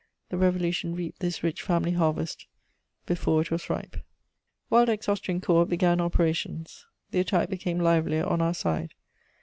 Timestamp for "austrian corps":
5.07-5.67